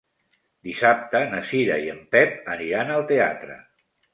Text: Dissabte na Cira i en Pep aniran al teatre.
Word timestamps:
Dissabte 0.69 1.21
na 1.35 1.43
Cira 1.51 1.77
i 1.83 1.91
en 1.97 2.01
Pep 2.17 2.51
aniran 2.57 2.93
al 2.97 3.07
teatre. 3.13 3.61